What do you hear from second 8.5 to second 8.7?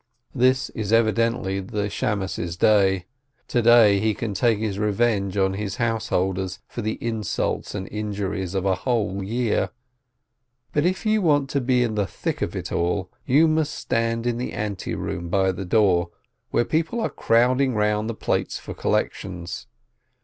of